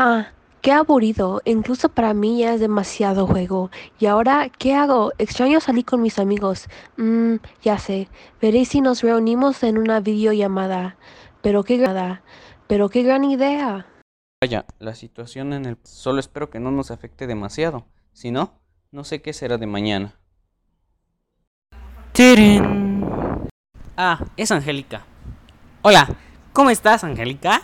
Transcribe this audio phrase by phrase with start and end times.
[0.00, 0.28] Ah,
[0.62, 1.42] qué aburrido.
[1.44, 3.72] Incluso para mí ya es demasiado juego.
[3.98, 5.12] ¿Y ahora qué hago?
[5.18, 6.68] Extraño salir con mis amigos.
[6.96, 8.08] Mmm, ya sé.
[8.40, 10.96] Veré si nos reunimos en una videollamada.
[11.42, 12.22] Pero qué gran,
[12.68, 13.86] pero qué gran idea.
[14.40, 15.78] Vaya, la situación en el...
[15.82, 17.86] Solo espero que no nos afecte demasiado.
[18.12, 18.52] Si no,
[18.92, 20.14] no sé qué será de mañana.
[22.12, 23.48] ¡Tirin!
[23.96, 25.04] Ah, es Angélica.
[25.82, 26.08] Hola,
[26.52, 27.62] ¿cómo estás, Angélica?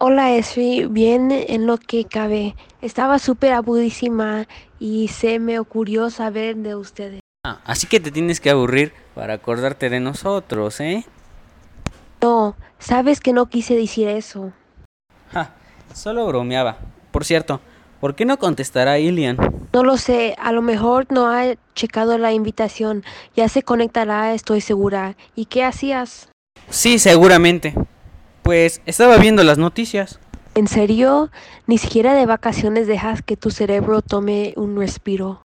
[0.00, 0.86] Hola, Esri.
[0.86, 2.54] Bien en lo que cabe.
[2.80, 4.46] Estaba súper aburridísima
[4.78, 7.20] y se me ocurrió saber de ustedes.
[7.44, 11.04] Ah, así que te tienes que aburrir para acordarte de nosotros, ¿eh?
[12.22, 14.52] No, sabes que no quise decir eso.
[15.32, 15.56] Ja,
[15.92, 16.78] solo bromeaba.
[17.10, 17.60] Por cierto,
[18.00, 19.36] ¿por qué no contestará Ilian?
[19.72, 23.02] No lo sé, a lo mejor no ha checado la invitación.
[23.34, 25.16] Ya se conectará, estoy segura.
[25.34, 26.28] ¿Y qué hacías?
[26.70, 27.74] Sí, seguramente.
[28.48, 30.18] Pues estaba viendo las noticias.
[30.54, 31.30] ¿En serio?
[31.66, 35.42] Ni siquiera de vacaciones dejas que tu cerebro tome un respiro.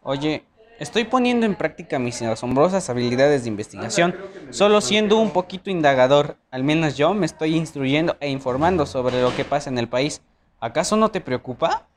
[0.00, 0.46] Oye,
[0.78, 4.16] estoy poniendo en práctica mis asombrosas habilidades de investigación,
[4.48, 6.38] solo siendo un poquito indagador.
[6.50, 10.22] Al menos yo me estoy instruyendo e informando sobre lo que pasa en el país.
[10.58, 11.87] ¿Acaso no te preocupa?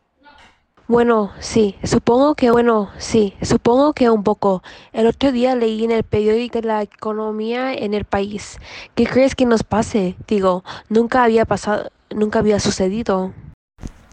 [0.91, 4.61] Bueno, sí, supongo que, bueno, sí, supongo que un poco.
[4.91, 8.57] El otro día leí en el periódico de la economía en el país.
[8.93, 10.17] ¿Qué crees que nos pase?
[10.27, 13.33] Digo, nunca había pasado, nunca había sucedido.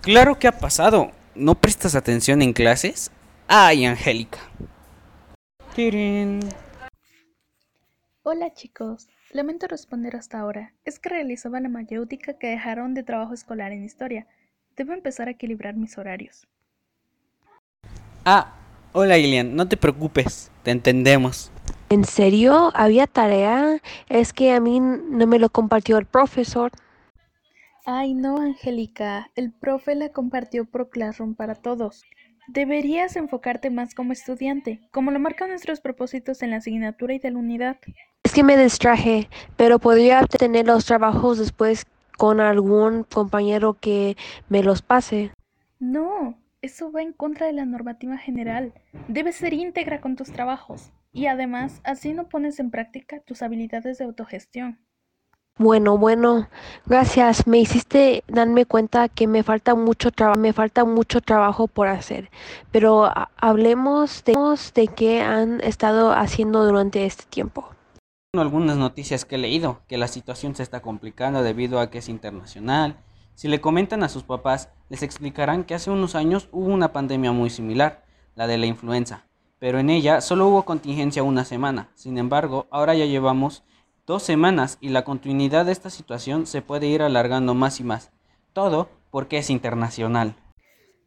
[0.03, 1.11] Claro que ha pasado.
[1.35, 3.11] ¿No prestas atención en clases?
[3.49, 4.39] Ay, Angélica.
[5.75, 6.39] Tirín.
[8.23, 10.75] Hola chicos, lamento responder hasta ahora.
[10.85, 14.29] Es que realizaba la mayéutica que dejaron de trabajo escolar en historia.
[14.77, 16.47] Debo empezar a equilibrar mis horarios.
[18.31, 18.53] Ah,
[18.93, 21.51] hola Ilian, no te preocupes, te entendemos.
[21.89, 22.71] ¿En serio?
[22.75, 23.81] ¿Había tarea?
[24.11, 26.71] Es que a mí no me lo compartió el profesor.
[27.87, 32.03] Ay, no, Angélica, el profe la compartió por Classroom para todos.
[32.49, 37.31] Deberías enfocarte más como estudiante, como lo marcan nuestros propósitos en la asignatura y de
[37.31, 37.79] la unidad.
[38.25, 41.87] Es que me distraje, pero podría obtener los trabajos después
[42.19, 44.19] con algún compañero que
[44.51, 45.31] me los pase.
[45.81, 48.75] No, eso va en contra de la normativa general.
[49.09, 50.93] Debes ser íntegra con tus trabajos.
[51.13, 54.79] Y además, así no pones en práctica tus habilidades de autogestión.
[55.59, 56.49] Bueno, bueno,
[56.87, 57.47] gracias.
[57.49, 62.31] Me hiciste darme cuenta que me falta mucho trabajo, me falta mucho trabajo por hacer.
[62.71, 64.35] Pero ha- hablemos de,
[64.75, 67.71] de qué han estado haciendo durante este tiempo.
[68.35, 72.09] algunas noticias que he leído, que la situación se está complicando debido a que es
[72.09, 72.97] internacional.
[73.39, 77.31] Si le comentan a sus papás, les explicarán que hace unos años hubo una pandemia
[77.31, 78.05] muy similar,
[78.35, 79.29] la de la influenza,
[79.61, 81.89] pero en ella solo hubo contingencia una semana.
[81.95, 83.63] Sin embargo, ahora ya llevamos
[84.09, 88.11] dos semanas y la continuidad de esta situación se puede ir alargando más y más.
[88.55, 90.35] Todo porque es internacional.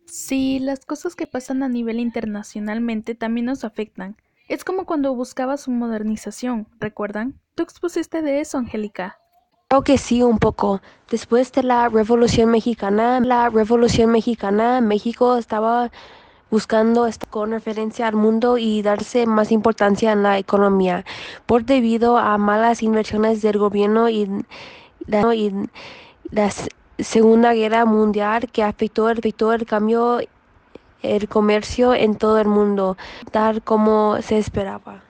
[0.05, 4.15] Sí, las cosas que pasan a nivel internacionalmente también nos afectan.
[4.47, 7.41] Es como cuando buscabas su modernización, ¿recuerdan?
[7.55, 9.20] Tú expusiste de eso, Angélica.
[9.71, 10.81] Creo que sí, un poco.
[11.09, 15.91] Después de la Revolución Mexicana, la Revolución Mexicana, México estaba
[16.49, 21.05] buscando esto con referencia al mundo y darse más importancia en la economía,
[21.45, 24.29] por debido a malas inversiones del gobierno y
[25.07, 26.51] la,
[26.99, 30.19] Segunda Guerra Mundial que afectó, afectó el cambio,
[31.01, 32.97] el comercio en todo el mundo,
[33.31, 35.01] tal como se esperaba.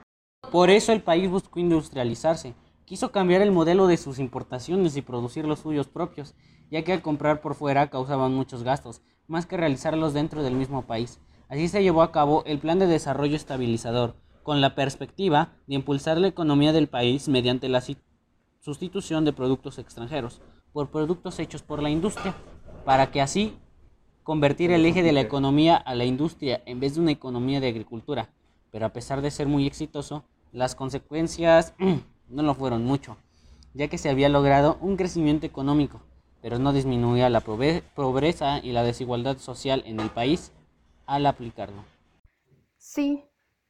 [0.52, 2.54] Por eso el país buscó industrializarse.
[2.84, 6.34] Quiso cambiar el modelo de sus importaciones y producir los suyos propios,
[6.70, 10.82] ya que al comprar por fuera causaban muchos gastos, más que realizarlos dentro del mismo
[10.82, 11.20] país.
[11.48, 16.18] Así se llevó a cabo el Plan de Desarrollo Estabilizador, con la perspectiva de impulsar
[16.18, 17.82] la economía del país mediante la
[18.60, 20.40] sustitución de productos extranjeros
[20.72, 22.34] por productos hechos por la industria,
[22.84, 23.58] para que así
[24.22, 27.68] convertir el eje de la economía a la industria en vez de una economía de
[27.68, 28.30] agricultura.
[28.70, 31.74] Pero a pesar de ser muy exitoso, las consecuencias
[32.32, 33.16] no lo fueron mucho,
[33.74, 36.00] ya que se había logrado un crecimiento económico,
[36.42, 40.52] pero no disminuía la pobre- pobreza y la desigualdad social en el país
[41.06, 41.84] al aplicarlo.
[42.76, 43.24] Sí,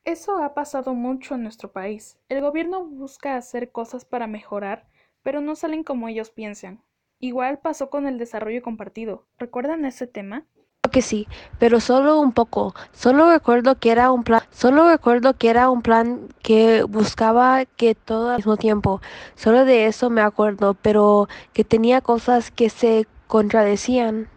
[0.05, 2.19] eso ha pasado mucho en nuestro país.
[2.29, 4.89] El gobierno busca hacer cosas para mejorar,
[5.23, 6.83] pero no salen como ellos piensan.
[7.21, 9.27] Igual pasó con el desarrollo compartido.
[9.39, 10.47] ¿Recuerdan ese tema?
[10.93, 11.27] Que sí,
[11.59, 12.75] pero solo un poco.
[12.93, 17.95] Solo recuerdo que era un plan, solo recuerdo que era un plan que buscaba que
[17.95, 19.01] todo al mismo tiempo.
[19.35, 24.29] Solo de eso me acuerdo, pero que tenía cosas que se contradecían.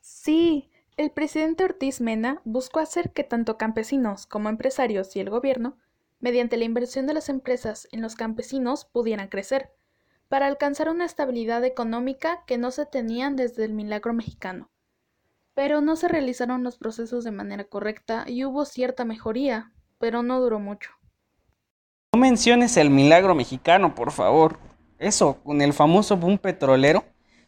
[0.00, 5.78] Sí, el presidente Ortiz Mena buscó hacer que tanto campesinos como empresarios y el gobierno,
[6.20, 9.72] mediante la inversión de las empresas en los campesinos, pudieran crecer.
[10.28, 14.70] para alcanzar una estabilidad económica que no se tenían desde el milagro mexicano.
[15.54, 20.40] Pero no se realizaron los procesos de manera correcta y hubo cierta mejoría, pero no
[20.40, 20.90] duró mucho.
[22.12, 24.58] No menciones el milagro mexicano, por favor.
[24.98, 27.04] Eso, con el famoso boom petrolero,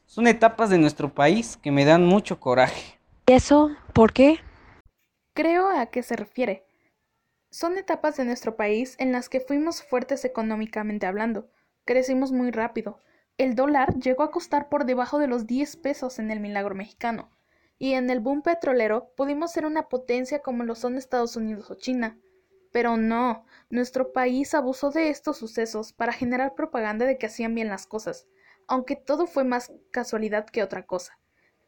[0.07, 2.99] son etapas de nuestro país que me dan mucho coraje.
[3.27, 3.71] ¿Y eso?
[3.93, 4.39] ¿Por qué?
[5.35, 6.65] Creo a qué se refiere.
[7.51, 11.49] Son etapas de nuestro país en las que fuimos fuertes económicamente hablando.
[11.85, 13.01] Crecimos muy rápido.
[13.39, 17.31] El dólar llegó a costar por debajo de los 10 pesos en el milagro mexicano.
[17.79, 21.75] Y en el boom petrolero pudimos ser una potencia como lo son Estados Unidos o
[21.75, 22.19] China.
[22.73, 27.69] Pero no, nuestro país abusó de estos sucesos para generar propaganda de que hacían bien
[27.69, 28.27] las cosas
[28.69, 31.19] aunque todo fue más casualidad que otra cosa.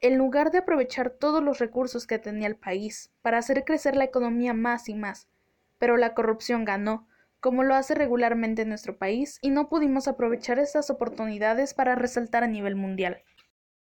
[0.00, 4.04] En lugar de aprovechar todos los recursos que tenía el país para hacer crecer la
[4.04, 5.28] economía más y más,
[5.78, 7.08] pero la corrupción ganó,
[7.40, 12.44] como lo hace regularmente en nuestro país, y no pudimos aprovechar estas oportunidades para resaltar
[12.44, 13.22] a nivel mundial.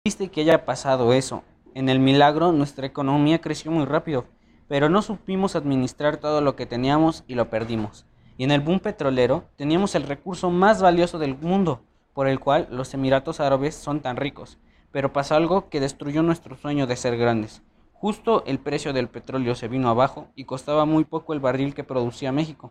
[0.04, 1.44] Viste que haya pasado eso.
[1.74, 4.26] En el milagro nuestra economía creció muy rápido,
[4.68, 8.04] pero no supimos administrar todo lo que teníamos y lo perdimos.
[8.36, 11.80] Y en el boom petrolero teníamos el recurso más valioso del mundo,
[12.12, 14.58] por el cual los Emiratos Árabes son tan ricos,
[14.90, 17.62] pero pasó algo que destruyó nuestro sueño de ser grandes.
[17.94, 21.84] Justo el precio del petróleo se vino abajo y costaba muy poco el barril que
[21.84, 22.70] producía México.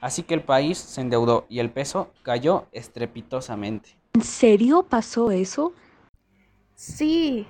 [0.00, 3.96] Así que el país se endeudó y el peso cayó estrepitosamente.
[4.14, 5.72] ¿En serio pasó eso?
[6.74, 7.46] Sí.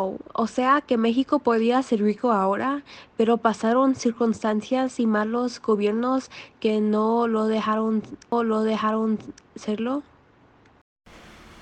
[0.00, 2.82] O sea que México podía ser rico ahora,
[3.16, 9.18] pero pasaron circunstancias y malos gobiernos que no lo dejaron, o lo dejaron
[9.54, 10.02] serlo.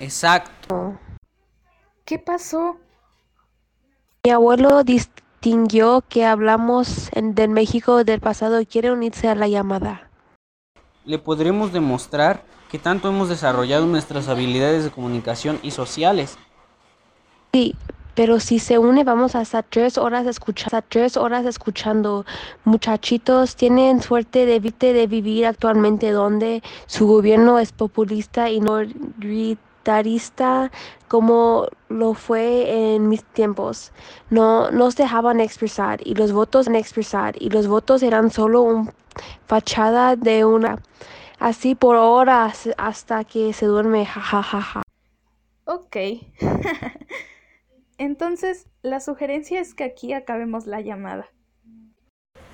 [0.01, 0.99] Exacto.
[2.05, 2.77] ¿Qué pasó?
[4.25, 9.49] Mi abuelo distinguió que hablamos en, del México del pasado y quiere unirse a la
[9.49, 10.11] llamada.
[11.05, 16.39] Le podremos demostrar que tanto hemos desarrollado nuestras habilidades de comunicación y sociales.
[17.53, 17.77] Sí,
[18.15, 22.25] pero si se une vamos a estar tres horas escuchando, tres horas escuchando.
[22.65, 30.71] Muchachitos tienen suerte de, de vivir actualmente donde su gobierno es populista y militarista
[31.09, 33.93] como lo fue en mis tiempos.
[34.31, 38.93] No nos dejaban expresar y los votos expresar y los votos eran solo una
[39.47, 40.79] fachada de una
[41.39, 44.61] así por horas hasta que se duerme jajajaja.
[44.61, 44.83] Ja, ja, ja.
[45.67, 45.97] Ok.
[47.99, 51.27] Entonces, la sugerencia es que aquí acabemos la llamada.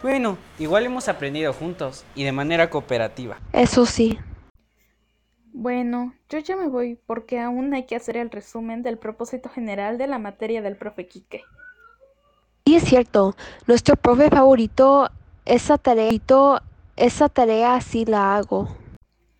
[0.02, 3.38] Bueno, igual hemos aprendido juntos y de manera cooperativa.
[3.52, 4.18] Eso sí.
[5.52, 9.98] Bueno, yo ya me voy porque aún hay que hacer el resumen del propósito general
[9.98, 11.42] de la materia del profe Quique.
[12.64, 13.34] Y es cierto,
[13.66, 15.10] nuestro profe favorito,
[15.44, 16.10] esa tarea,
[16.96, 18.68] esa tarea sí la hago.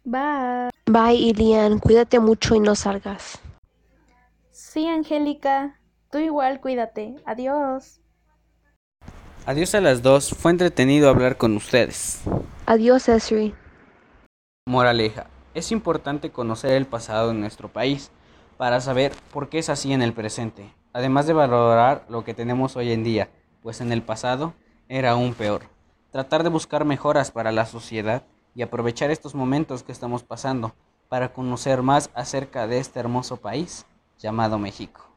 [0.05, 0.71] Bye.
[0.87, 3.41] Bye, Ilian, cuídate mucho y no salgas.
[4.51, 5.80] Sí, Angélica.
[6.11, 7.15] Tú igual, cuídate.
[7.25, 8.01] Adiós.
[9.47, 10.31] Adiós a las dos.
[10.31, 12.23] Fue entretenido hablar con ustedes.
[12.67, 13.55] Adiós, Esri.
[14.67, 15.27] Moraleja.
[15.55, 18.11] Es importante conocer el pasado de nuestro país
[18.57, 22.77] para saber por qué es así en el presente, además de valorar lo que tenemos
[22.77, 23.31] hoy en día,
[23.63, 24.55] pues en el pasado
[24.89, 25.63] era aún peor.
[26.11, 28.23] Tratar de buscar mejoras para la sociedad
[28.55, 30.75] y aprovechar estos momentos que estamos pasando
[31.09, 33.87] para conocer más acerca de este hermoso país
[34.19, 35.01] llamado México.